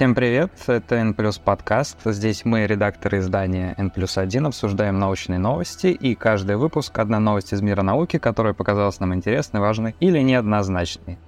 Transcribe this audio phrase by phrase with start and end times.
[0.00, 1.98] Всем привет, это N подкаст.
[2.06, 7.60] Здесь мы, редакторы издания N 1, обсуждаем научные новости, и каждый выпуск— одна новость из
[7.60, 11.18] мира науки, которая показалась нам интересной, важной или неоднозначной.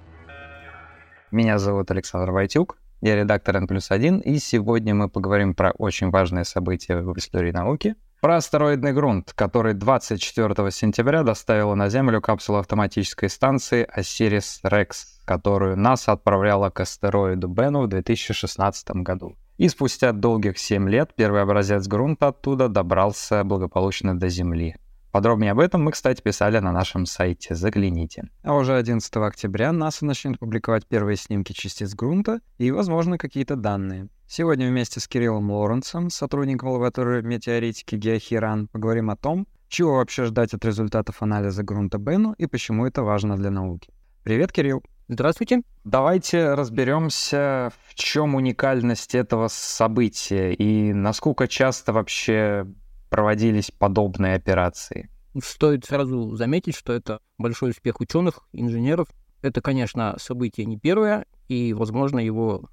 [1.29, 6.43] Меня зовут Александр Войтюк, я редактор N 1, и сегодня мы поговорим про очень важное
[6.43, 13.29] событие в истории науки— про астероидный грунт, который 24 сентября доставила на Землю капсула автоматической
[13.29, 19.35] станции Osiris-Rex, которую НАСА отправляла к астероиду Бену в 2016 году.
[19.57, 24.75] И спустя долгих 7 лет первый образец грунта оттуда добрался благополучно до Земли.
[25.13, 28.31] Подробнее об этом мы, кстати, писали на нашем сайте, загляните.
[28.41, 34.09] А уже 11 октября НАСА начнет публиковать первые снимки частиц грунта и, возможно, какие-то данные.
[34.27, 40.55] Сегодня вместе с Кириллом Лоренсом, сотрудником лаборатории метеоритики Геохиран, поговорим о том, чего вообще ждать
[40.55, 43.93] от результатов анализа грунта Бену и почему это важно для науки.
[44.23, 44.83] Привет, Кирилл.
[45.13, 45.61] Здравствуйте.
[45.83, 52.65] Давайте разберемся, в чем уникальность этого события и насколько часто вообще
[53.11, 55.11] проводились подобные операции?
[55.39, 59.07] Стоит сразу заметить, что это большой успех ученых, инженеров.
[59.43, 62.67] Это, конечно, событие не первое, и, возможно, его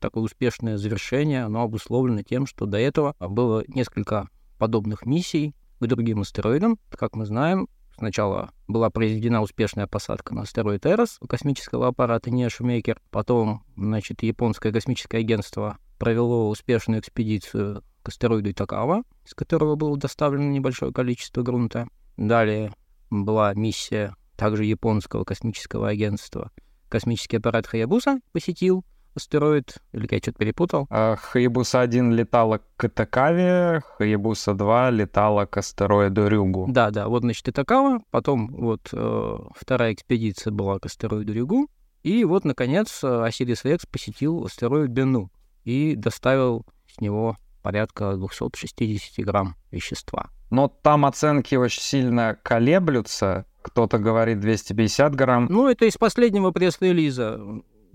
[0.00, 4.28] такое успешное завершение, оно обусловлено тем, что до этого было несколько
[4.58, 6.80] подобных миссий к другим астероидам.
[6.90, 13.00] Как мы знаем, сначала была произведена успешная посадка на астероид Эрос космического аппарата Нео Шумейкер,
[13.10, 20.50] потом, значит, японское космическое агентство провело успешную экспедицию к астероиду Итакава, из которого было доставлено
[20.50, 21.88] небольшое количество грунта.
[22.16, 22.72] Далее
[23.10, 26.50] была миссия также японского космического агентства.
[26.88, 28.84] Космический аппарат Хаябуса посетил
[29.16, 30.86] астероид, или я что-то перепутал?
[30.90, 36.66] А, Хаябуса-1 летала к Итакаве, Хаябуса-2 летала к астероиду Рюгу.
[36.68, 41.68] Да, да, вот, значит, Итакава, потом вот э, вторая экспедиция была к астероиду Рюгу,
[42.02, 45.32] и вот, наконец, Осирис Рекс посетил астероид Бену
[45.64, 50.30] и доставил с него порядка 260 грамм вещества.
[50.50, 53.44] Но там оценки очень сильно колеблются.
[53.62, 55.46] Кто-то говорит 250 грамм.
[55.50, 57.40] Ну, это из последнего пресс-релиза.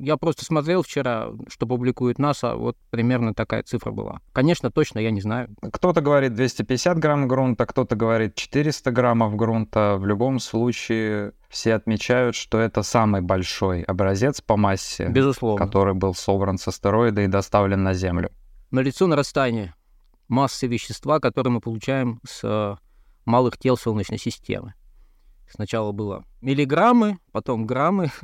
[0.04, 4.20] Я просто смотрел вчера, что публикует НАСА, вот примерно такая цифра была.
[4.34, 5.50] Конечно, точно я не знаю.
[5.62, 9.98] Кто-то говорит 250 грамм грунта, кто-то говорит 400 граммов грунта.
[9.98, 15.64] В любом случае, все отмечают, что это самый большой образец по массе, Безусловно.
[15.64, 18.32] который был собран с астероида и доставлен на Землю
[18.72, 19.76] налицо нарастание
[20.28, 22.76] массы вещества, которое мы получаем с э,
[23.26, 24.74] малых тел Солнечной системы.
[25.50, 28.12] Сначала было миллиграммы, потом граммы.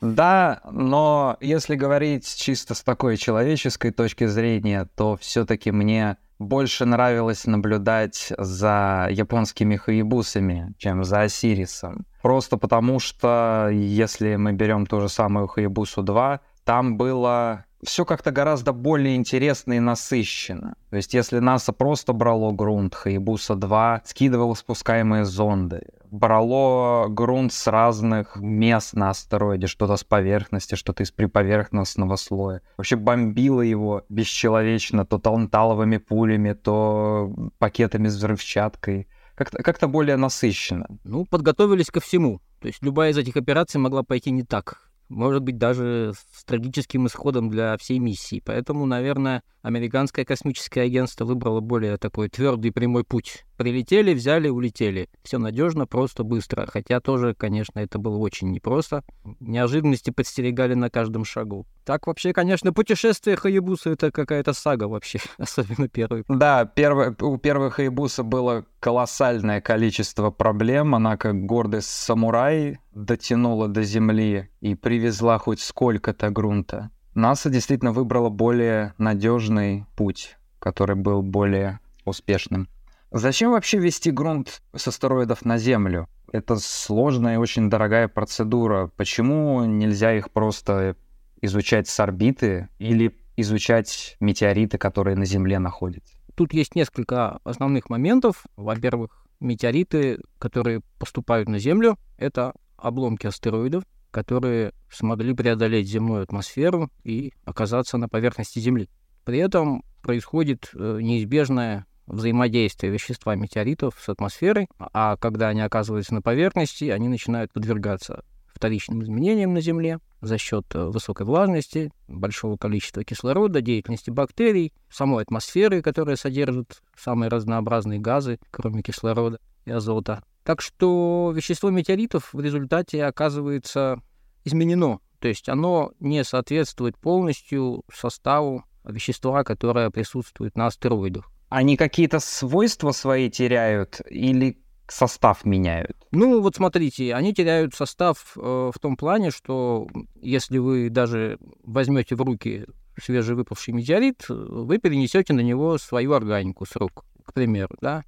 [0.00, 7.46] Да, но если говорить чисто с такой человеческой точки зрения, то все-таки мне больше нравилось
[7.46, 12.06] наблюдать за японскими хаябусами, чем за Осирисом.
[12.22, 18.30] Просто потому что, если мы берем ту же самую Хаябусу 2, там было все как-то
[18.30, 20.74] гораздо более интересно и насыщенно.
[20.90, 28.36] То есть если НАСА просто брало грунт, Хаябуса-2 скидывало спускаемые зонды, брало грунт с разных
[28.36, 32.62] мест на астероиде, что-то с поверхности, что-то из приповерхностного слоя.
[32.76, 39.08] Вообще бомбило его бесчеловечно то таланталовыми пулями, то пакетами с взрывчаткой.
[39.34, 40.86] Как-то, как-то более насыщенно.
[41.04, 42.40] Ну, подготовились ко всему.
[42.60, 47.06] То есть любая из этих операций могла пойти не так может быть, даже с трагическим
[47.06, 48.42] исходом для всей миссии.
[48.44, 53.44] Поэтому, наверное, американское космическое агентство выбрало более такой твердый прямой путь.
[53.58, 55.10] Прилетели, взяли, улетели.
[55.22, 56.66] Все надежно, просто, быстро.
[56.66, 59.04] Хотя тоже, конечно, это было очень непросто.
[59.40, 61.66] Неожиданности подстерегали на каждом шагу.
[61.84, 66.24] Так вообще, конечно, путешествие Хаябуса— это какая-то сага вообще, особенно первый.
[66.28, 70.94] Да, первый, у первого Хаябуса было колоссальное количество проблем.
[70.94, 76.90] Она, как гордый самурай, дотянула до Земли и привезла хоть сколько-то грунта.
[77.18, 82.68] НАСА действительно выбрала более надежный путь, который был более успешным.
[83.10, 86.08] Зачем вообще вести грунт с астероидов на Землю?
[86.30, 88.92] Это сложная и очень дорогая процедура.
[88.96, 90.94] Почему нельзя их просто
[91.40, 96.14] изучать с орбиты или изучать метеориты, которые на Земле находятся?
[96.36, 98.44] Тут есть несколько основных моментов.
[98.56, 107.32] Во-первых, метеориты, которые поступают на Землю, это обломки астероидов, которые смогли преодолеть земную атмосферу и
[107.44, 108.88] оказаться на поверхности Земли.
[109.24, 116.22] При этом происходит э, неизбежное взаимодействия вещества метеоритов с атмосферой, а когда они оказываются на
[116.22, 123.04] поверхности, они начинают подвергаться вторичным изменениям на Земле за счет э, высокой влажности, большого количества
[123.04, 130.24] кислорода, деятельности бактерий, самой атмосферы, которая содержит самые разнообразные газы, кроме кислорода и азота.
[130.48, 134.00] Так что вещество метеоритов в результате оказывается
[134.46, 141.30] изменено, то есть оно не соответствует полностью составу вещества, которые присутствуют на астероидах.
[141.50, 144.56] Они какие-то свойства свои теряют или
[144.88, 145.98] состав меняют?
[146.12, 148.40] Ну, вот смотрите, они теряют состав э,
[148.74, 152.64] в том плане, что если вы даже возьмете в руки
[152.98, 158.06] свежевыпавший метеорит, вы перенесете на него свою органику с рук, к примеру, да.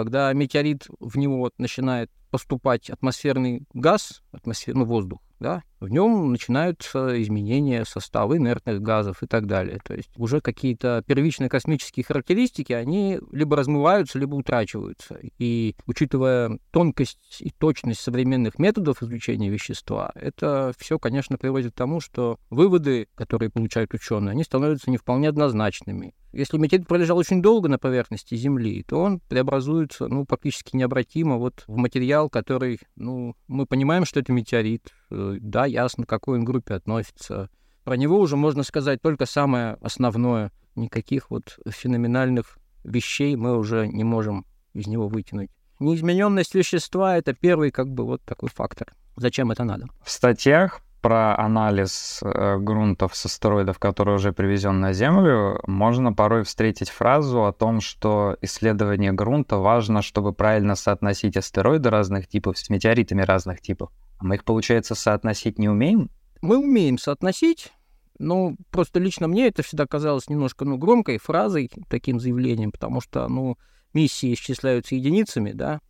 [0.00, 7.84] Когда метеорит в него начинает поступать атмосферный газ, атмосферный воздух, да, в нем начинаются изменения
[7.84, 9.78] состава инертных газов и так далее.
[9.84, 15.18] То есть уже какие-то первичные космические характеристики, они либо размываются, либо утрачиваются.
[15.38, 22.00] И учитывая тонкость и точность современных методов изучения вещества, это все, конечно, приводит к тому,
[22.00, 26.14] что выводы, которые получают ученые, они становятся не вполне однозначными.
[26.32, 31.64] Если метеорит пролежал очень долго на поверхности Земли, то он преобразуется ну, практически необратимо вот
[31.66, 36.44] в материал, который, ну, мы понимаем, что это метеорит, э, да, ясно, к какой он
[36.44, 37.50] группе относится.
[37.84, 40.52] Про него уже можно сказать только самое основное.
[40.76, 45.50] Никаких вот феноменальных вещей мы уже не можем из него вытянуть.
[45.80, 48.94] Неизмененность вещества— это первый как бы вот такой фактор.
[49.16, 49.88] Зачем это надо?
[50.04, 56.44] В статьях про анализ э, грунтов с астероидов, который уже привезен на Землю, можно порой
[56.44, 62.68] встретить фразу о том, что исследование грунта важно, чтобы правильно соотносить астероиды разных типов с
[62.70, 63.90] метеоритами разных типов.
[64.18, 66.10] А мы их, получается, соотносить не умеем?
[66.42, 67.72] Мы умеем соотносить,
[68.18, 73.26] но просто лично мне это всегда казалось немножко ну, громкой фразой, таким заявлением, потому что
[73.28, 73.56] ну,
[73.94, 75.80] миссии исчисляются единицами, да,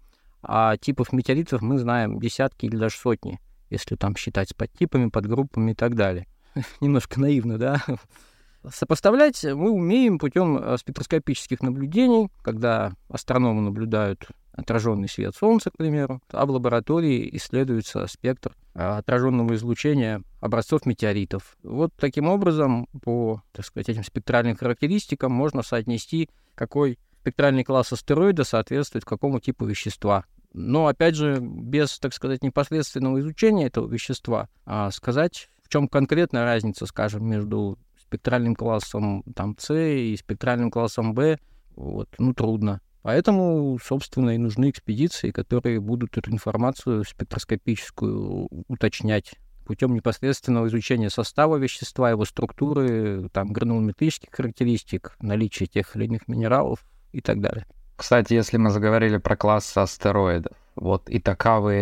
[0.43, 5.73] а типов метеоритов мы знаем десятки или даже сотни, если там считать с подтипами, подгруппами
[5.73, 6.27] и так далее.
[6.81, 7.83] Немножко наивно, да?
[8.69, 16.21] Сопоставлять мы умеем путем э, спектроскопических наблюдений, когда астрономы наблюдают отраженный свет Солнца, к примеру,
[16.31, 21.57] а в лаборатории исследуется спектр а, отраженного излучения образцов метеоритов.
[21.63, 28.45] Вот таким образом, по, так сказать, этим спектральным характеристикам можно соотнести, какой спектральный класс астероида
[28.45, 30.25] соответствует какому типу вещества.
[30.53, 36.45] Но, опять же, без, так сказать, непосредственного изучения этого вещества, а сказать, в чем конкретная
[36.45, 41.39] разница, скажем, между спектральным классом там, С и спектральным классом Б,
[41.77, 42.81] вот, ну, трудно.
[43.03, 51.57] Поэтому, собственно, и нужны экспедиции, которые будут эту информацию спектроскопическую уточнять путем непосредственного изучения состава
[51.57, 57.67] вещества, его структуры, там, гранулометрических характеристик, наличия тех или иных минералов и так далее.
[58.01, 61.21] Кстати, если мы заговорили про классы астероидов, вот и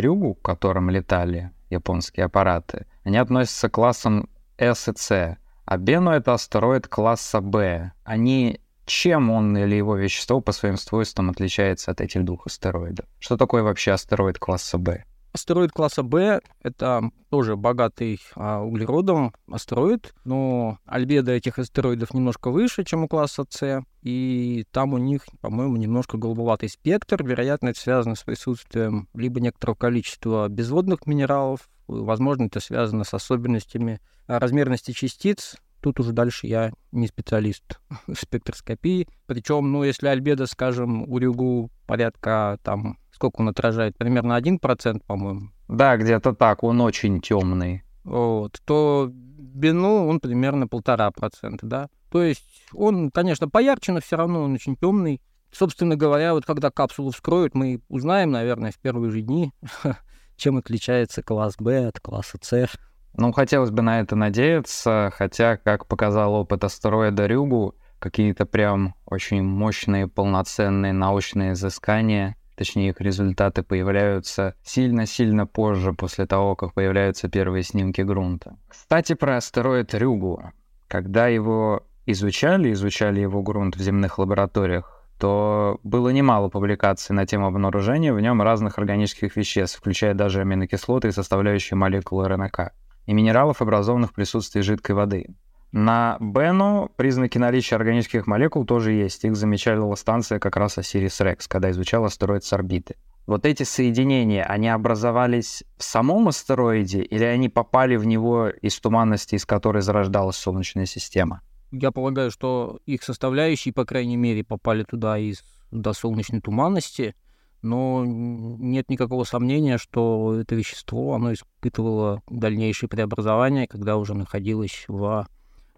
[0.01, 4.29] Рюгу, к которым летали японские аппараты, они относятся к классам
[4.59, 7.93] S и C, а Бену— это астероид класса B.
[8.03, 13.07] Они чем он или его вещество по своим свойствам отличается от этих двух астероидов?
[13.21, 15.05] Что такое вообще астероид класса Б?
[15.33, 22.85] Астероид класса Б— это тоже богатый а, углеродом астероид, но альбедо этих астероидов немножко выше,
[22.85, 27.23] чем у класса С, и там у них, по-моему, немножко голубоватый спектр.
[27.23, 34.01] Вероятно, это связано с присутствием либо некоторого количества безводных минералов, возможно, это связано с особенностями
[34.27, 39.09] размерности частиц, Тут уже дальше я не специалист в спектроскопии.
[39.27, 45.51] Причем, ну, если альбедо, скажем, у Рюгу порядка там, сколько он отражает, примерно 1%, по-моему.
[45.67, 47.83] Да, где-то так, он очень темный.
[48.05, 51.89] Вот, то Бену он примерно полтора процента, да.
[52.11, 55.21] То есть он, конечно, поярче, но все равно он очень темный.
[55.51, 59.53] Собственно говоря, вот когда капсулу вскроют, мы узнаем, наверное, в первые же дни,
[60.37, 62.71] чем отличается класс Б от класса С.
[63.15, 69.43] Ну, хотелось бы на это надеяться, хотя, как показал опыт астероида Рюгу, какие-то прям очень
[69.43, 77.63] мощные, полноценные научные изыскания, точнее их результаты появляются сильно-сильно позже, после того, как появляются первые
[77.63, 78.57] снимки грунта.
[78.69, 80.53] Кстати, про астероид Рюгу.
[80.89, 87.47] Когда его изучали, изучали его грунт в земных лабораториях, то было немало публикаций на тему
[87.47, 92.73] обнаружения в нем разных органических веществ, включая даже аминокислоты и составляющие молекулы РНК
[93.07, 95.27] и минералов, образованных в присутствии жидкой воды.
[95.73, 99.25] На Бену признаки наличия органических молекул тоже есть.
[99.25, 102.97] Их замечала станция как раз Осирис-Рекс, когда изучала астероид с орбиты.
[103.27, 109.35] Вот эти соединения, они образовались в самом астероиде или они попали в него из туманности,
[109.35, 111.43] из которой зарождалась Солнечная система?
[111.71, 117.15] Я полагаю, что их составляющие, по крайней мере, попали туда из до солнечной туманности—
[117.63, 125.27] но нет никакого сомнения, что это вещество, оно испытывало дальнейшие преобразования, когда уже находилось в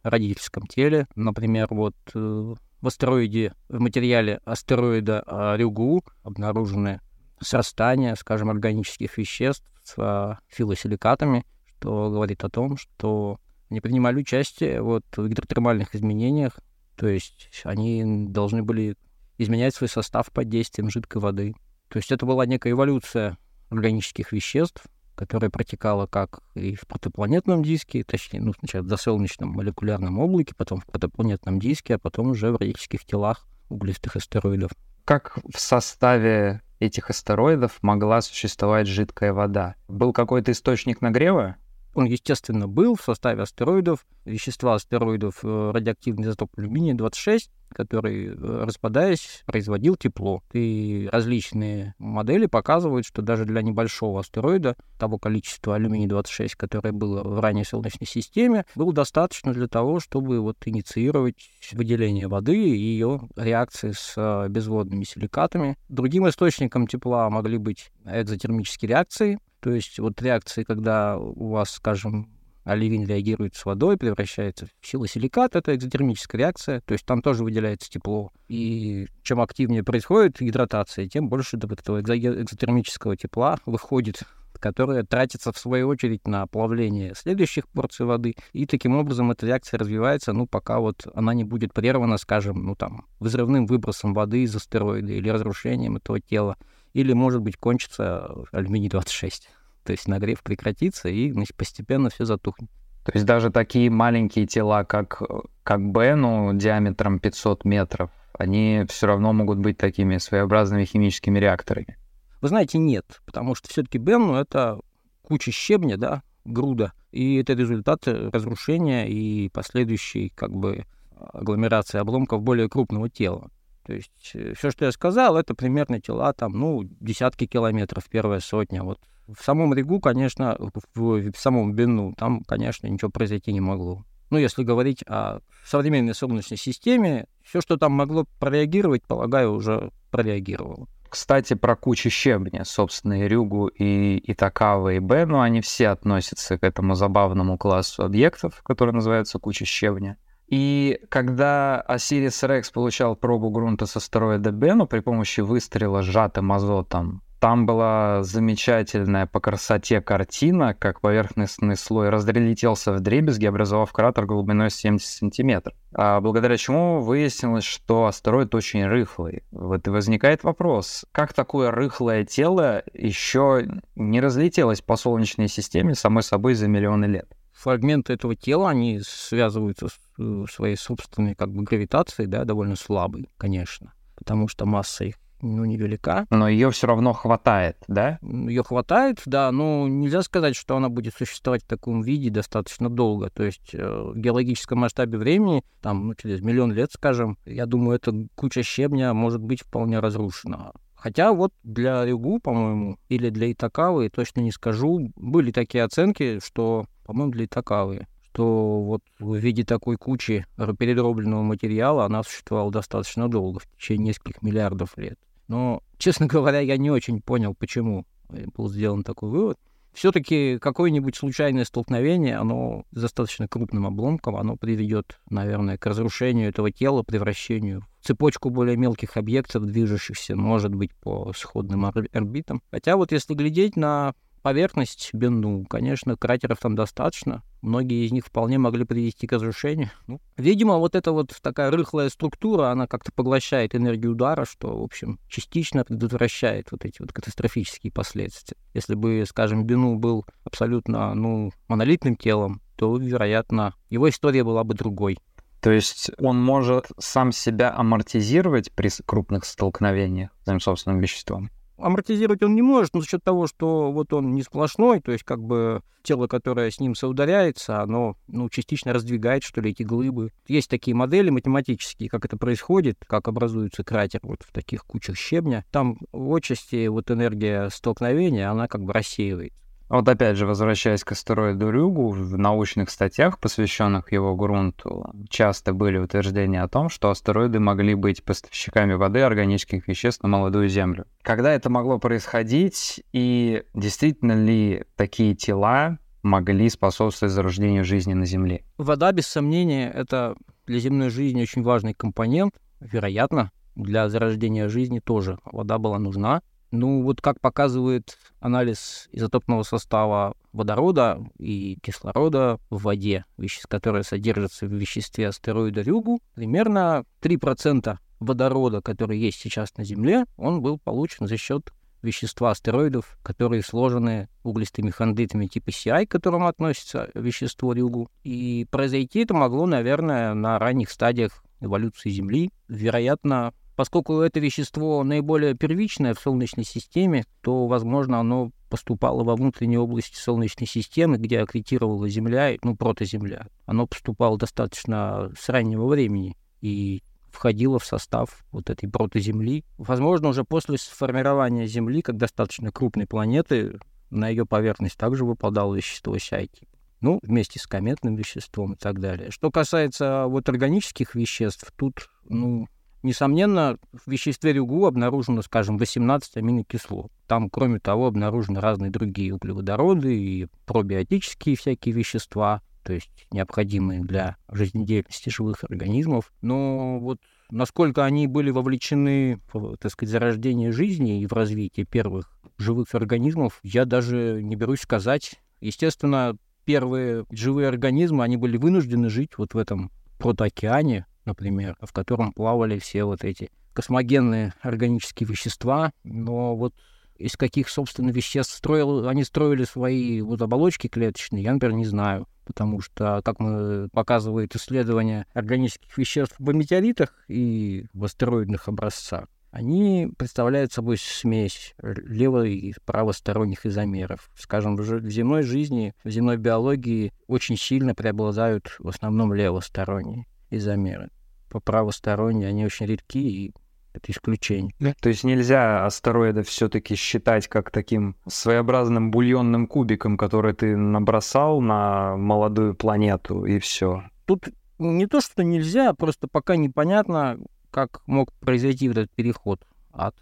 [0.02, 1.07] родительском теле.
[1.14, 7.00] Например, вот э, в астероиде, в материале астероида а, Рюгу обнаружены
[7.40, 13.38] срастания, скажем, органических веществ с а, филосиликатами, что говорит о том, что
[13.71, 16.59] они принимали участие вот, в гидротермальных изменениях
[16.97, 18.97] То есть они должны были
[19.38, 21.54] изменять свой состав под действием жидкой воды.
[21.88, 23.38] То есть это была некая эволюция
[23.71, 24.85] органических веществ,
[25.20, 30.80] которая протекала как и в протопланетном диске, точнее, ну, сначала в засолнечном молекулярном облаке, потом
[30.80, 34.70] в протопланетном диске, а потом уже в органических телах углистых астероидов.
[35.04, 39.74] Как в составе этих астероидов могла существовать жидкая вода?
[39.88, 41.56] Был какой-то источник нагрева?
[41.94, 44.06] Он, естественно, был в составе астероидов.
[44.25, 50.42] Вещества астероидов э, радиоактивный изотоп алюминия-26, который, э, распадаясь, производил тепло.
[50.52, 57.40] И различные модели показывают, что даже для небольшого астероида того количества алюминия-26, которое было в
[57.40, 63.92] ранней Солнечной системе, было достаточно для того, чтобы вот инициировать выделение воды и ее реакции
[63.92, 65.76] с э, безводными силикатами.
[65.88, 72.29] Другим источником тепла могли быть экзотермические реакции, то есть вот реакции, когда у вас, скажем,
[72.64, 77.90] оливин реагирует с водой, превращается в силосиликат, это экзотермическая реакция, то есть там тоже выделяется
[77.90, 78.33] тепло.
[78.49, 84.23] И чем активнее происходит гидратация, тем больше этого экзотермического тепла выходит
[84.61, 88.37] которое тратится, в свою очередь, на плавление следующих порций воды.
[88.52, 92.76] И таким образом эта реакция развивается, ну, пока вот она не будет прервана, скажем, ну,
[92.76, 96.57] там, взрывным выбросом воды из астероида или разрушением этого тела
[96.92, 99.42] или, может быть, кончится алюминий-26.
[99.85, 102.70] То есть нагрев прекратится, и значит, постепенно все затухнет.
[103.04, 105.23] То есть даже такие маленькие тела, как,
[105.62, 111.99] как Б, ну, диаметром 500 метров, они все равно могут быть такими своеобразными химическими реакторами?
[112.40, 114.78] Вы знаете, нет, потому что все-таки Бен, ну, это
[115.23, 120.85] куча щебня, да, груда, и это результат разрушения и последующей, как бы,
[121.32, 123.50] агломерации обломков более крупного тела.
[123.84, 128.40] То есть э, все, что я сказал, это примерно тела там, ну, десятки километров, первая
[128.40, 128.82] сотня.
[128.82, 134.04] Вот в самом Ригу, конечно, в, в самом Бену, там, конечно, ничего произойти не могло.
[134.30, 140.87] Ну, если говорить о современной Солнечной системе, все, что там могло прореагировать, полагаю, уже прореагировало.
[141.08, 146.62] Кстати, про кучу щебня, собственно, и Рюгу, и Итакава, и Бену, они все относятся к
[146.62, 150.16] этому забавному классу объектов, который называется куча щебня.
[150.50, 157.23] И когда Осирис Рекс получал пробу грунта с астероида Бену при помощи выстрела сжатым азотом,
[157.38, 164.71] там была замечательная по красоте картина, как поверхностный слой разлетелся в дребезги, образовав кратер глубиной
[164.71, 165.75] 70 сантиметров.
[165.95, 169.45] А благодаря чему выяснилось, что астероид очень рыхлый.
[169.52, 176.25] Вот и возникает вопрос, как такое рыхлое тело еще не разлетелось по Солнечной системе самой
[176.25, 177.35] собой за миллионы лет?
[177.61, 183.29] Фрагменты этого тела, они связываются с э, своей собственной как бы гравитацией, да, довольно слабой,
[183.37, 186.26] конечно, потому что масса их ну, невелика.
[186.31, 188.19] Но ее все равно хватает, да?
[188.23, 193.31] Ее хватает, да, но нельзя сказать, что она будет существовать в таком виде достаточно долго.
[193.31, 197.97] То есть э, в геологическом масштабе времени, там, ну, через миллион лет, скажем, я думаю,
[197.97, 200.73] эта куча щебня может быть вполне разрушена.
[200.95, 206.85] Хотя вот для Рюгу, по-моему, или для Итакавы, точно не скажу, были такие оценки, что,
[207.11, 213.59] по-моему, для Итакавы, что вот в виде такой кучи передробленного материала она существовала достаточно долго,
[213.59, 215.19] в течение нескольких миллиардов лет.
[215.49, 219.59] Но, честно говоря, я не очень понял, почему был сделан такой вывод
[219.93, 227.02] все-таки какое-нибудь случайное столкновение, оно достаточно крупным обломком, оно приведет, наверное, к разрушению этого тела,
[227.02, 232.62] превращению в цепочку более мелких объектов, движущихся, может быть, по сходным орбитам.
[232.71, 237.42] Хотя вот если глядеть на поверхность Бенну, конечно, кратеров там достаточно.
[237.62, 239.90] Многие из них вполне могли привести к разрушению.
[240.06, 244.82] Ну, видимо, вот эта вот такая рыхлая структура, она как-то поглощает энергию удара, что, в
[244.82, 248.56] общем, частично предотвращает вот эти вот катастрофические последствия.
[248.73, 254.75] Если бы, скажем, Бену был абсолютно, ну, монолитным телом, то, вероятно, его история была бы
[254.75, 255.18] другой.
[255.61, 261.50] То есть он может сам себя амортизировать при крупных столкновениях с своим собственным веществом?
[261.82, 265.25] Амортизировать он не может, но за счет того, что вот он не сплошной, то есть
[265.25, 270.32] как бы тело, которое с ним соударяется, оно ну, частично раздвигает, что ли, эти глыбы.
[270.49, 275.64] Есть такие модели математические, как это происходит, как образуется кратер вот в таких кучах щебня.
[275.70, 279.60] Там в отчасти вот энергия столкновения, она как бы рассеивается.
[279.90, 285.99] Вот опять же, возвращаясь к астероиду Рюгу, в научных статьях, посвященных его грунту, часто были
[285.99, 291.06] утверждения о том, что астероиды могли быть поставщиками воды органических веществ на молодую Землю.
[291.23, 298.64] Когда это могло происходить, и действительно ли такие тела могли способствовать зарождению жизни на Земле?
[298.78, 302.54] Вода, без сомнения, это для земной жизни очень важный компонент.
[302.78, 306.42] Вероятно, для зарождения жизни тоже вода была нужна.
[306.70, 314.66] Ну, вот как показывает анализ изотопного состава водорода и кислорода в воде, веществ, которые содержатся
[314.66, 321.26] в веществе астероида Рюгу, примерно 3% водорода, который есть сейчас на Земле, он был получен
[321.26, 321.72] за счет
[322.02, 328.08] вещества астероидов, которые сложены углистыми хондритами типа CI, к которому относится вещество Рюгу.
[328.22, 332.50] И произойти это могло, наверное, на ранних стадиях эволюции Земли.
[332.68, 339.78] Вероятно, поскольку это вещество наиболее первичное в Солнечной системе, то, возможно, оно поступало во внутренней
[339.78, 343.46] области Солнечной системы, где аккретировала Земля, ну, протоземля.
[343.64, 346.37] Оно поступало достаточно с раннего времени.
[346.60, 349.64] И входила в состав вот этой протоземли.
[349.78, 356.18] Возможно, уже после сформирования Земли, как достаточно крупной планеты, на ее поверхность также выпадало вещество
[356.18, 356.68] Сяйки.
[357.00, 359.30] Ну, вместе с кометным веществом и так далее.
[359.30, 362.68] Что касается вот органических веществ, тут, ну,
[363.02, 367.11] несомненно, в веществе рюгу обнаружено, скажем, 18 аминокислот.
[367.26, 374.37] Там, кроме того, обнаружены разные другие углеводороды и пробиотические всякие вещества то есть необходимые для
[374.49, 376.33] жизнедеятельности живых организмов.
[376.40, 377.19] Но вот
[377.50, 383.61] насколько они были вовлечены в, так сказать, зарождение жизни и в развитие первых живых организмов,
[383.62, 385.40] я даже не берусь сказать.
[385.61, 392.32] Естественно, первые живые организмы, они были вынуждены жить вот в этом протоокеане, например, в котором
[392.32, 396.74] плавали все вот эти космогенные органические вещества, но вот
[397.16, 402.26] из каких, собственно, веществ строил, они строили свои вот оболочки клеточные, я, например, не знаю.
[402.46, 410.10] Потому что, как мы показывают исследования органических веществ в метеоритах и в астероидных образцах, они
[410.16, 414.30] представляют собой смесь лево- и правосторонних изомеров.
[414.36, 421.11] Скажем, в земной жизни, в земной биологии очень сильно преобладают в основном левосторонние изомеры.
[421.49, 423.54] По правосторонние они очень редки и
[423.92, 424.75] это исключение.
[424.78, 424.95] Да.
[425.00, 432.16] То есть нельзя астероиды все-таки считать как таким своеобразным бульонным кубиком, который ты набросал на
[432.16, 434.05] молодую планету, и все.
[434.27, 434.48] Тут
[434.79, 437.38] не то, что нельзя, просто пока непонятно,
[437.70, 440.14] как мог произойти вот этот переход от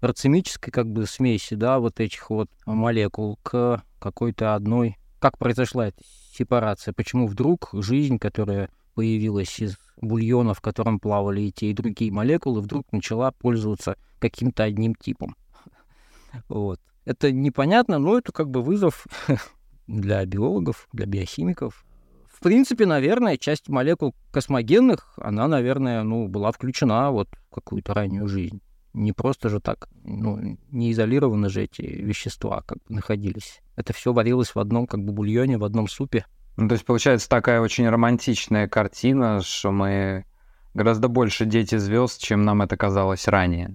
[0.00, 4.98] рацемической как бы смеси, да, вот этих вот молекул к какой-то одной.
[5.18, 6.02] Как произошла эта
[6.36, 6.92] сепарация?
[6.92, 12.60] Почему вдруг жизнь, которая появилась из бульона, в котором плавали и те, и другие молекулы,
[12.60, 15.36] вдруг начала пользоваться каким-то одним типом.
[16.48, 16.80] Вот.
[17.04, 19.06] Это непонятно, но это как бы вызов
[19.86, 21.84] для биологов, для биохимиков.
[22.26, 28.26] В принципе, наверное, часть молекул космогенных, она, наверное, ну, была включена вот в какую-то раннюю
[28.26, 28.60] жизнь.
[28.92, 33.60] Не просто же так, ну, не изолированы же эти вещества как бы находились.
[33.76, 36.26] Это все варилось в одном как бы бульоне, в одном супе.
[36.56, 40.24] Ну, то есть получается такая очень романтичная картина, что мы
[40.72, 43.74] гораздо больше дети звезд, чем нам это казалось ранее.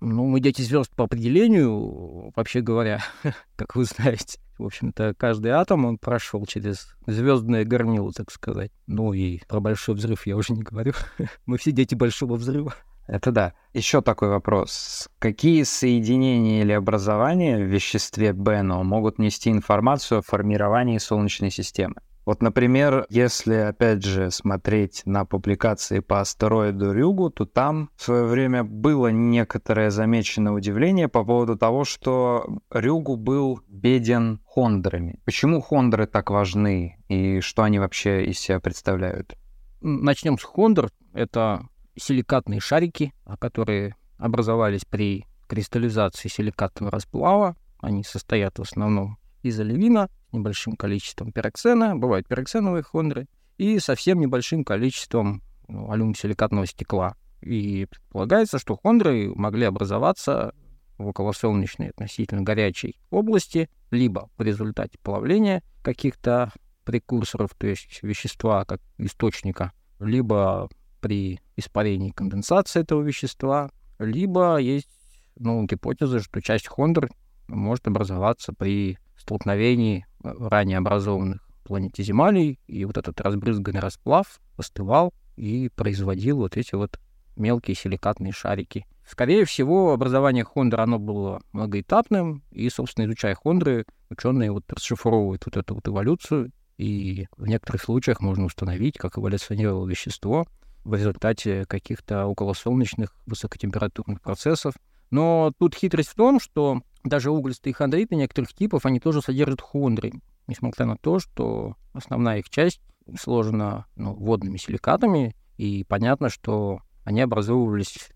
[0.00, 3.02] Ну, мы дети звезд по определению, вообще говоря,
[3.56, 4.38] как вы знаете.
[4.58, 8.72] В общем-то, каждый атом, он прошел через звездное горнило, так сказать.
[8.86, 10.92] Ну и про большой взрыв я уже не говорю.
[11.46, 12.74] мы все дети большого взрыва.
[13.06, 13.54] Это да.
[13.72, 15.08] Еще такой вопрос.
[15.18, 21.96] Какие соединения или образования в веществе Бено могут нести информацию о формировании Солнечной системы?
[22.28, 28.26] Вот, например, если, опять же, смотреть на публикации по астероиду Рюгу, то там в свое
[28.26, 35.20] время было некоторое замеченное удивление по поводу того, что Рюгу был беден хондрами.
[35.24, 39.34] Почему хондры так важны и что они вообще из себя представляют?
[39.80, 40.90] Начнем с хондр.
[41.14, 47.56] Это силикатные шарики, которые образовались при кристаллизации силикатного расплава.
[47.80, 54.64] Они состоят в основном из оливина, небольшим количеством пироксена, бывают пироксеновые хондры, и совсем небольшим
[54.64, 57.16] количеством ну, алюмосиликатного стекла.
[57.40, 60.54] И предполагается, что хондры могли образоваться
[60.96, 66.52] в околосолнечной относительно горячей области, либо в результате плавления каких-то
[66.84, 70.68] прекурсоров, то есть вещества как источника, либо
[71.00, 74.88] при испарении конденсации этого вещества, либо есть
[75.36, 77.10] ну, гипотеза, что часть хондр
[77.46, 85.68] может образоваться при столкновении э, ранее образованных планетиземалей, и вот этот разбрызганный расплав остывал и
[85.68, 86.98] производил вот эти вот
[87.36, 88.86] мелкие силикатные шарики.
[89.06, 95.56] Скорее всего, образование хондр, оно было многоэтапным, и, собственно, изучая хондры, ученые вот расшифровывают вот
[95.56, 100.46] эту вот эволюцию, и в некоторых случаях можно установить, как эволюционировало вещество
[100.84, 104.74] в результате каких-то околосолнечных высокотемпературных процессов.
[105.10, 110.12] Но тут хитрость в том, что даже углистые хондриты некоторых типов, они тоже содержат хондры,
[110.46, 112.80] несмотря на то, что основная их часть
[113.18, 118.10] сложена ну, водными силикатами, и понятно, что они образовывались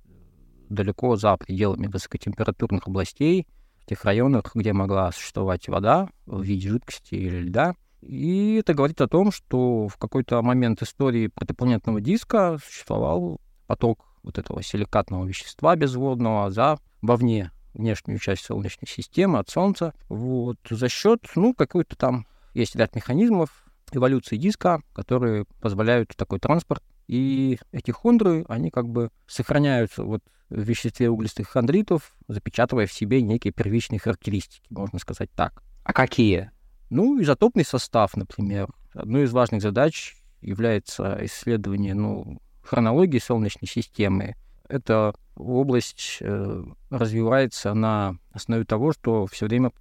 [0.68, 3.46] далеко за пределами высокотемпературных областей,
[3.82, 7.74] в тех районах, где могла существовать вода в виде жидкости или льда.
[8.00, 14.38] И это говорит о том, что в какой-то момент истории протопланетного диска существовал поток вот
[14.38, 19.94] этого силикатного вещества безводного за вовне внешнюю часть Солнечной системы от Солнца.
[20.08, 26.82] Вот, за счет, ну, какой-то там есть ряд механизмов эволюции диска, которые позволяют такой транспорт.
[27.08, 33.22] И эти хондры, они как бы сохраняются вот в веществе углистых хондритов, запечатывая в себе
[33.22, 35.62] некие первичные характеристики, можно сказать так.
[35.84, 36.50] А какие?
[36.90, 38.68] Ну, изотопный состав, например.
[38.94, 44.34] Одной из важных задач является исследование ну, хронологии Солнечной системы.
[44.68, 49.72] Эта область э, развивается на основе того, что все время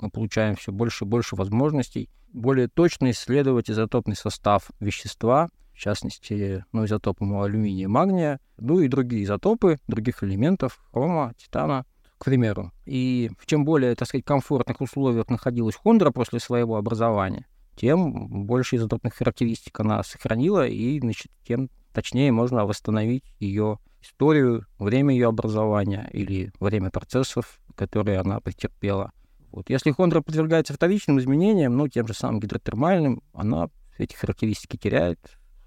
[0.00, 6.64] мы получаем все больше и больше возможностей более точно исследовать изотопный состав вещества, в частности,
[6.72, 11.86] ну, изотопы алюминия, магния, ну и другие изотопы других элементов, хрома, титана,
[12.18, 12.72] к примеру.
[12.84, 18.76] И в чем более, так сказать, комфортных условиях находилась хондра после своего образования, тем больше
[18.76, 26.08] изотопных характеристик она сохранила, и, значит, тем точнее можно восстановить ее историю, время ее образования
[26.12, 29.10] или время процессов, которые она претерпела.
[29.50, 29.68] Вот.
[29.68, 35.18] Если хондра подвергается вторичным изменениям, ну, тем же самым гидротермальным, она эти характеристики теряет.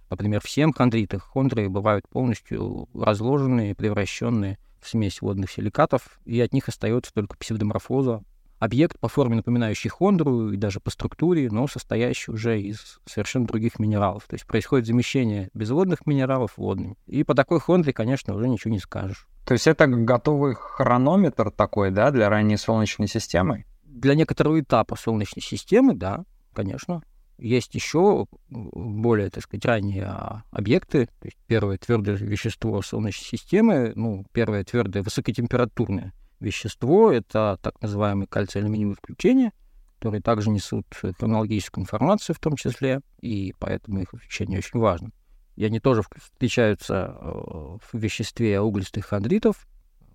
[0.10, 6.54] Например, в 7 хондритах хондры бывают полностью разложенные, превращенные в смесь водных силикатов, и от
[6.54, 8.24] них остается только псевдоморфоза,
[8.62, 13.80] объект по форме напоминающий хондру и даже по структуре, но состоящий уже из совершенно других
[13.80, 14.26] минералов.
[14.28, 16.95] То есть происходит замещение безводных минералов водными.
[17.08, 19.28] И по такой хондре, конечно, уже ничего не скажешь.
[19.47, 23.65] То есть это готовый хронометр такой, да, для ранней Солнечной системы?
[23.84, 27.02] Для некоторого этапа Солнечной системы, да, конечно.
[27.39, 30.08] Есть еще более, так сказать, ранние
[30.52, 31.08] объекты.
[31.08, 38.27] То есть первое твердое вещество Солнечной системы, ну, первое твердое высокотемпературное вещество, это так называемые
[38.27, 39.54] кальций-алюминиевые включения,
[39.99, 45.12] которые также несут хронологическую информацию в том числе, и поэтому их изучение очень важно.
[45.56, 49.67] И они тоже встречаются э, в веществе углистых хондритов,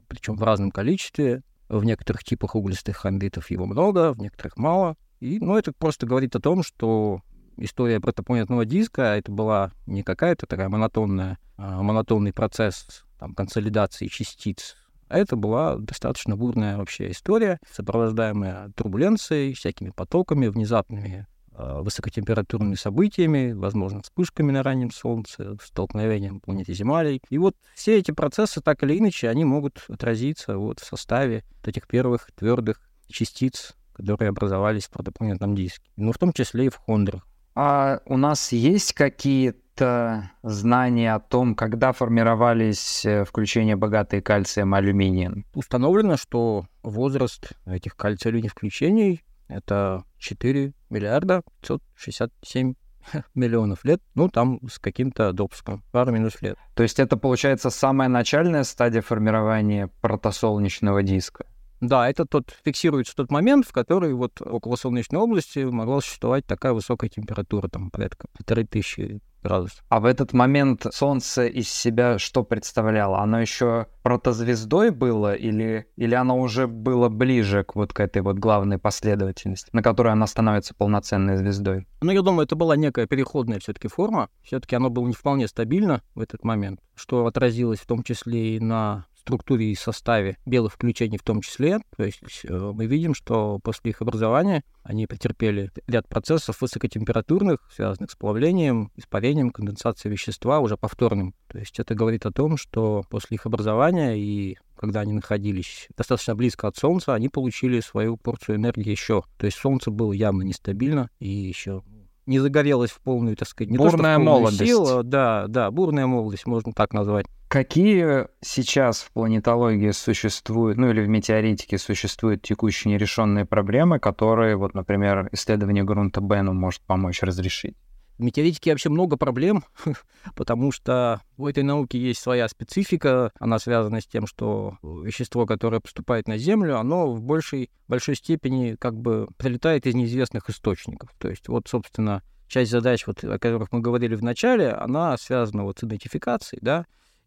[0.08, 1.42] причем в разном количестве.
[1.68, 4.96] В некоторых типах углистых хондритов его много, в некоторых мало.
[5.18, 7.22] И, ну, это просто говорит о том, что
[7.56, 14.76] история протопланетного диска это была не какая-то такая монотонная, а монотонный процесс там, консолидации частиц
[14.76, 23.52] а это была достаточно бурная вообще история, сопровождаемая турбуленцией, всякими потоками, внезапными э, высокотемпературными событиями,
[23.52, 27.20] возможно, вспышками на раннем Солнце, столкновением планеты Земли.
[27.28, 31.86] И вот все эти процессы, так или иначе, они могут отразиться вот в составе этих
[31.86, 35.90] первых твердых частиц, которые образовались в протопланетном диске.
[35.96, 37.26] Ну, в том числе и в хондрах.
[37.54, 44.74] А у нас есть какие-то какие-то знания о том, когда формировались э, включения богатые кальцием
[44.74, 45.44] алюминием?
[45.54, 52.74] Установлено, что возраст этих кальций-алюминий включений это 4 миллиарда 567
[53.34, 56.56] миллионов лет, ну, там с каким-то допуском, пару минус лет.
[56.74, 61.44] То есть это, получается, самая начальная стадия формирования протосолнечного диска?
[61.80, 66.72] Да, это тот фиксируется тот момент, в который вот около Солнечной области могла существовать такая
[66.72, 69.84] высокая температура, там порядка полторы тысячи градусов.
[69.88, 73.20] А в этот момент Солнце из себя что представляло?
[73.20, 78.38] Оно еще протозвездой было или, или оно уже было ближе к вот к этой вот
[78.38, 81.86] главной последовательности, на которой она становится полноценной звездой?
[82.00, 84.28] Ну, я думаю, это была некая переходная все-таки форма.
[84.42, 88.60] Все-таки оно было не вполне стабильно в этот момент, что отразилось в том числе и
[88.60, 91.80] на структуре и составе белых включений в том числе.
[91.96, 98.12] То есть э, мы видим, что после их образования они претерпели ряд процессов высокотемпературных, связанных
[98.12, 101.34] с плавлением, испарением, конденсацией вещества уже повторным.
[101.48, 106.36] То есть это говорит о том, что после их образования и когда они находились достаточно
[106.36, 109.24] близко от Солнца, они получили свою порцию энергии еще.
[109.38, 111.82] То есть Солнце было явно нестабильно и еще
[112.26, 114.58] не загорелась в полную, так сказать, не бурная то, что молодость.
[114.58, 117.26] Силу, да, да, бурная молодость, можно так назвать.
[117.48, 124.74] Какие сейчас в планетологии существуют, ну или в метеоритике существуют текущие нерешенные проблемы, которые, вот,
[124.74, 127.76] например, исследование грунта Бену может помочь разрешить?
[128.18, 129.62] В метеоритике вообще много проблем,
[130.34, 133.30] потому что у этой науки есть своя специфика.
[133.38, 138.74] Она связана с тем, что вещество, которое поступает на Землю, оно в большей, большой степени
[138.74, 141.10] как бы прилетает из неизвестных источников.
[141.18, 145.62] То есть вот, собственно, часть задач, вот, о которых мы говорили в начале, она связана
[145.62, 146.86] вот с идентификацией, да,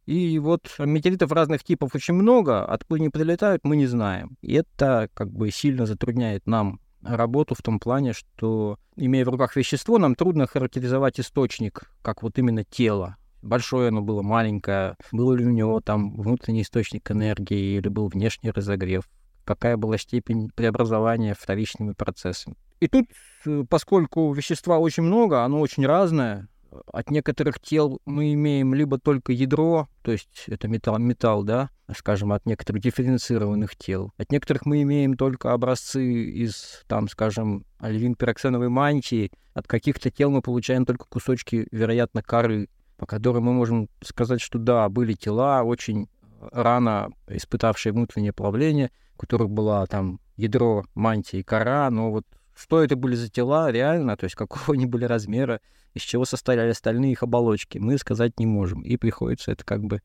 [0.10, 4.38] и вот метеоритов разных типов очень много, откуда они прилетают, мы не знаем.
[4.42, 9.56] И это как бы сильно затрудняет нам работу в том плане, что, имея в руках
[9.56, 15.46] вещество, нам трудно характеризовать источник, как вот именно тело большое оно было, маленькое, был ли
[15.46, 19.04] у него там внутренний источник энергии или был внешний разогрев,
[19.46, 22.56] какая была степень преобразования вторичными процессами.
[22.80, 23.08] И тут,
[23.46, 26.48] э, поскольку вещества очень много, оно очень разное,
[26.92, 32.32] от некоторых тел мы имеем либо только ядро, то есть это металл, металл, да, скажем,
[32.32, 34.12] от некоторых дифференцированных тел.
[34.18, 39.32] От некоторых мы имеем только образцы из, там, скажем, альвин-пироксеновой мантии.
[39.54, 44.60] От каких-то тел мы получаем только кусочки, вероятно, коры, по которым мы можем сказать, что
[44.60, 46.08] да, были тела, очень
[46.52, 52.26] рано испытавшие внутреннее плавление, у которых была там ядро, мантия и кора, но вот
[52.60, 55.62] что это были за тела реально, то есть какого они были размера,
[55.94, 58.82] из чего состояли остальные их оболочки, мы сказать не можем.
[58.82, 60.02] И приходится это как бы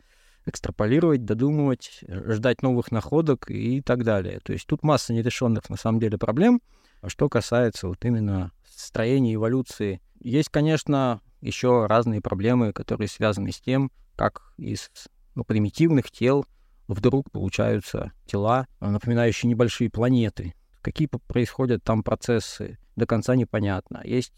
[0.46, 4.40] экстраполировать, додумывать, ждать новых находок и так далее.
[4.40, 6.60] То есть тут масса нерешенных на самом деле проблем.
[7.00, 13.60] А что касается вот именно строения эволюции, есть, конечно, еще разные проблемы, которые связаны с
[13.60, 14.90] тем, как из
[15.34, 16.46] ну, примитивных тел
[16.88, 20.54] вдруг получаются тела, напоминающие небольшие планеты.
[20.84, 24.02] Какие происходят там процессы, до конца непонятно.
[24.04, 24.34] Есть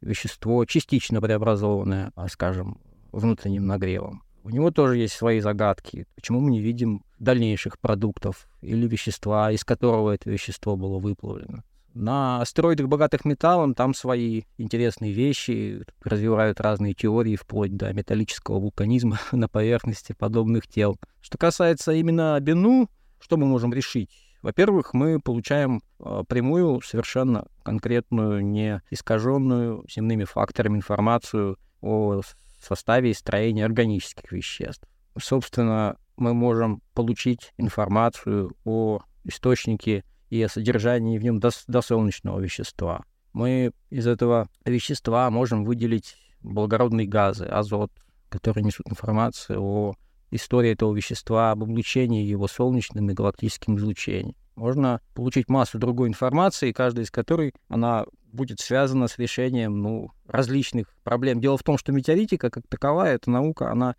[0.00, 2.80] вещество частично преобразованное, а, скажем,
[3.12, 4.22] внутренним нагревом.
[4.42, 6.06] У него тоже есть свои загадки.
[6.14, 11.62] Почему мы не видим дальнейших продуктов или вещества, из которого это вещество было выплавлено?
[11.92, 19.20] На астероидах, богатых металлом, там свои интересные вещи, развивают разные теории, вплоть до металлического вулканизма
[19.32, 20.96] на поверхности подобных тел.
[21.20, 22.88] Что касается именно Бену,
[23.20, 24.31] что мы можем решить?
[24.42, 32.20] Во-первых, мы получаем э, прямую, совершенно конкретную, не искаженную земными факторами информацию о
[32.60, 34.88] составе и строении органических веществ.
[35.18, 43.04] Собственно, мы можем получить информацию о источнике и о содержании в нем досолнечного вещества.
[43.32, 47.92] Мы из этого вещества можем выделить благородные газы, азот,
[48.28, 49.94] которые несут информацию о
[50.32, 54.34] истории этого вещества, об облучении его солнечным и галактическим излучением.
[54.56, 60.94] Можно получить массу другой информации, каждая из которой она будет связана с решением ну, различных
[61.04, 61.40] проблем.
[61.40, 63.94] Дело в том, что метеоритика как таковая, эта наука, она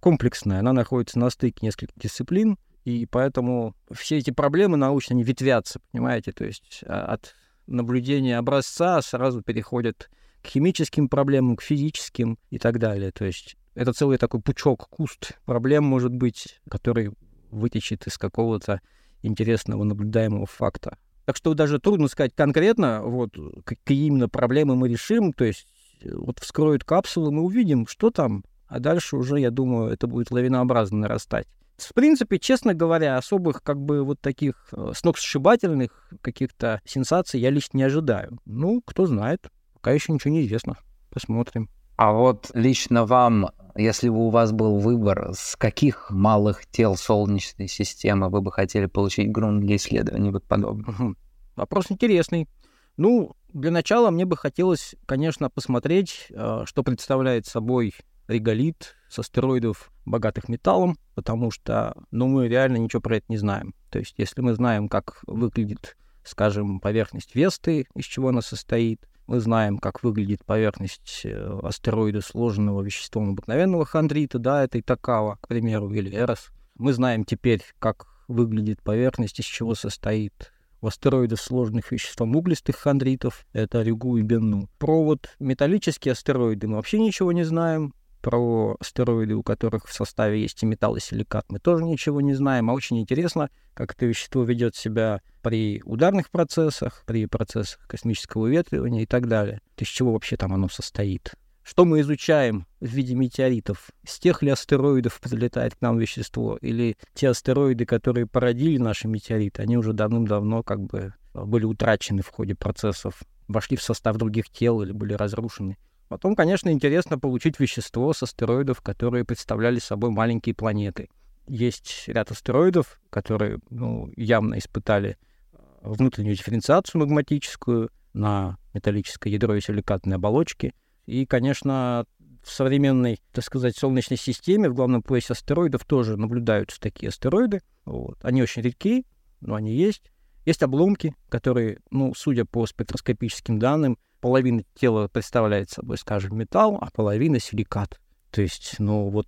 [0.00, 5.80] комплексная, она находится на стыке нескольких дисциплин, и поэтому все эти проблемы научные, они ветвятся,
[5.90, 10.10] понимаете, то есть а, от наблюдения образца сразу переходят
[10.42, 13.12] к химическим проблемам, к физическим и так далее.
[13.12, 17.10] То есть это целый такой пучок, куст проблем, может быть, который
[17.50, 18.80] вытечет из какого-то
[19.22, 20.98] интересного наблюдаемого факта.
[21.24, 25.32] Так что даже трудно сказать конкретно, вот, какие именно проблемы мы решим.
[25.32, 25.66] То есть
[26.00, 30.30] э, вот вскроют капсулу, мы увидим, что там, а дальше уже, я думаю, это будет
[30.30, 31.46] лавинообразно нарастать.
[31.78, 37.78] В принципе, честно говоря, особых как бы вот таких э, сногсшибательных каких-то сенсаций я лично
[37.78, 38.38] не ожидаю.
[38.44, 40.76] Ну, кто знает, пока еще ничего не известно.
[41.10, 41.68] Посмотрим.
[42.02, 47.68] А вот лично вам, если бы у вас был выбор, с каких малых тел Солнечной
[47.68, 51.16] системы вы бы хотели получить грунт для исследований вот подобных?
[51.54, 52.48] Вопрос интересный.
[52.96, 57.94] Ну, для начала мне бы хотелось, конечно, посмотреть, э, что представляет собой
[58.26, 63.76] реголит с астероидов, богатых металлом, потому что, ну, мы реально ничего про это не знаем.
[63.90, 69.40] То есть, если мы знаем, как выглядит, скажем, поверхность Весты, из чего она состоит, мы
[69.40, 75.90] знаем, как выглядит поверхность э, астероида, сложенного веществом обыкновенного хондрита, да, это Итакава, к примеру,
[75.92, 76.50] или Эрос.
[76.76, 83.46] Мы знаем теперь, как выглядит поверхность, из чего состоит у астероидов сложных веществом углистых хондритов,
[83.52, 84.68] это Рюгу и Бенну.
[84.78, 87.94] Про вот металлические астероиды мы вообще ничего не знаем.
[88.22, 92.34] Про астероиды, у которых в составе есть и металл, и силикат, мы тоже ничего не
[92.34, 92.70] знаем.
[92.70, 99.02] А очень интересно, как это вещество ведет себя при ударных процессах, при процессах космического ветривания
[99.02, 99.60] и так далее.
[99.76, 101.34] Из чего вообще там оно состоит?
[101.64, 103.90] Что мы изучаем в виде метеоритов?
[104.06, 106.58] С тех ли астероидов прилетает к нам вещество?
[106.60, 112.28] Или те астероиды, которые породили наши метеориты, они уже давным-давно как бы были утрачены в
[112.28, 115.76] ходе процессов, вошли в состав других тел или были разрушены?
[116.12, 121.08] Потом, конечно, интересно получить вещество с астероидов, которые представляли собой маленькие планеты.
[121.46, 125.16] Есть ряд астероидов, которые ну, явно испытали
[125.54, 130.74] э, внутреннюю дифференциацию магматическую на металлическое ядро и силикатной оболочке.
[131.06, 132.04] И, конечно,
[132.42, 137.62] в современной, так сказать, Солнечной системе, в главном поясе астероидов тоже наблюдаются такие астероиды.
[137.86, 138.18] Вот.
[138.22, 139.06] Они очень редки,
[139.40, 140.12] но они есть.
[140.44, 146.88] Есть обломки, которые, ну, судя по спектроскопическим данным, половина тела представляет собой, скажем, металл, а
[146.90, 148.00] половина силикат.
[148.30, 149.26] То есть, ну, вот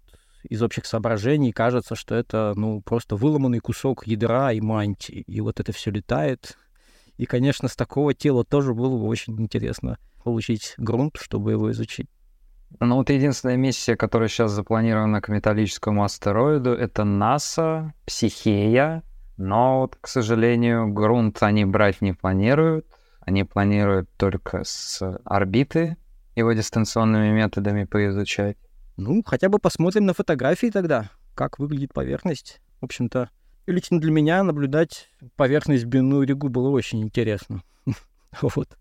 [0.49, 5.25] из общих соображений кажется, что это, ну, просто выломанный кусок ядра и мантии.
[5.27, 6.57] И вот это все летает.
[7.19, 12.09] И, конечно, с такого тела тоже было бы очень интересно получить грунт, чтобы его изучить.
[12.81, 19.03] Ну вот единственная миссия, которая сейчас запланирована к металлическому астероиду, это НАСА, Психея,
[19.37, 22.87] но вот, к сожалению, грунт они брать не планируют.
[23.25, 25.97] Они планируют только с орбиты
[26.37, 28.57] его дистанционными методами поизучать.
[28.97, 32.61] Ну, хотя бы посмотрим на фотографии тогда, как выглядит поверхность.
[32.81, 33.31] В общем-то,
[33.67, 37.63] лично для меня наблюдать поверхность Бену Ригу было очень интересно.
[38.43, 38.77] Вот.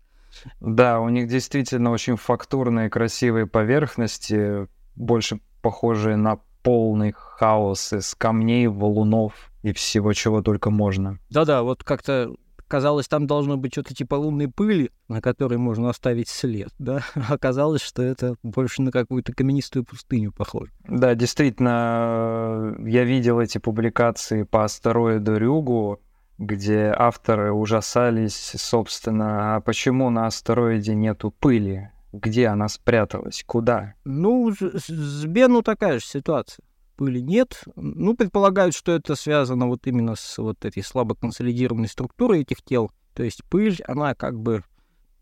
[0.60, 8.66] Да, у них действительно очень фактурные, красивые поверхности, больше похожие на полный хаос из камней,
[8.66, 11.20] валунов и всего, чего только можно.
[11.30, 12.34] Да-да, вот как-то
[12.68, 17.02] казалось, там должно быть что-то типа лунной пыли, на которой можно оставить след, да?
[17.28, 20.72] Оказалось, что это больше на какую-то каменистую пустыню похоже.
[20.88, 26.00] Да, действительно, я видел эти публикации по астероиду Рюгу,
[26.38, 31.90] где авторы ужасались, собственно, а почему на астероиде нету пыли?
[32.12, 33.42] Где она спряталась?
[33.46, 33.94] Куда?
[34.04, 36.64] Ну, с Бену такая же ситуация.
[36.96, 37.64] Пыли нет.
[37.76, 42.90] Ну, предполагают, что это связано вот именно с вот этой слабо консолидированной структурой этих тел.
[43.14, 44.62] То есть пыль, она как бы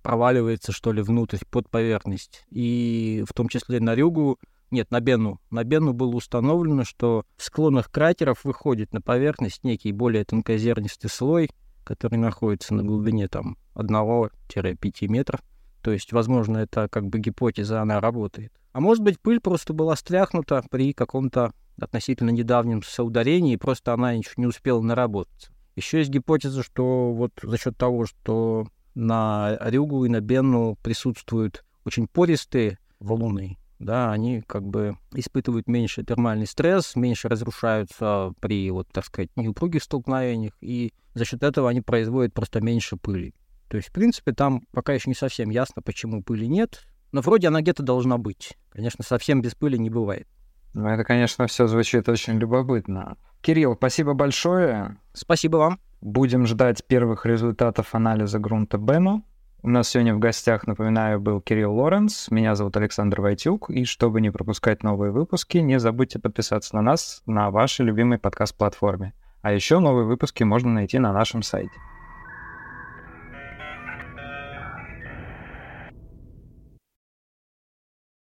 [0.02, 2.44] проваливается, что ли, внутрь, под поверхность.
[2.50, 4.38] И в том числе на Рюгу
[4.72, 5.38] нет, на Бену.
[5.50, 11.50] На Бену было установлено, что в склонах кратеров выходит на поверхность некий более тонкозернистый слой,
[11.84, 15.40] который находится на глубине там 1-5 метров.
[15.82, 18.52] То есть, возможно, это как бы гипотеза, она работает.
[18.72, 24.32] А может быть, пыль просто была стряхнута при каком-то относительно недавнем соударении, просто она еще
[24.36, 25.52] не успела наработаться.
[25.76, 31.64] Еще есть гипотеза, что вот за счет того, что на Рюгу и на Бенну присутствуют
[31.84, 38.88] очень пористые валуны, да, они как бы испытывают меньше термальный стресс, меньше разрушаются при, вот,
[38.92, 43.34] так сказать, неупругих столкновениях, и за счет этого они производят просто меньше пыли.
[43.68, 47.48] То есть, в принципе, там пока еще не совсем ясно, почему пыли нет, но вроде
[47.48, 48.56] она где-то должна быть.
[48.70, 50.28] Конечно, совсем без пыли не бывает.
[50.74, 53.16] Ну, это, конечно, все звучит очень любопытно.
[53.40, 54.96] Кирилл, спасибо большое.
[55.12, 55.80] Спасибо вам.
[56.00, 59.24] Будем ждать первых результатов анализа грунта Бену.
[59.64, 64.20] У нас сегодня в гостях, напоминаю, был Кирилл Лоренс, меня зовут Александр Войтюк, и чтобы
[64.20, 69.12] не пропускать новые выпуски, не забудьте подписаться на нас на вашей любимой подкаст-платформе.
[69.40, 71.70] А еще новые выпуски можно найти на нашем сайте.